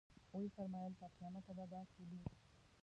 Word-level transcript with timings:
ویې 0.33 0.53
فرمایل 0.55 0.93
تر 0.99 1.11
قیامته 1.17 1.51
به 1.57 1.65
دا 1.71 1.81
کیلي. 1.91 2.19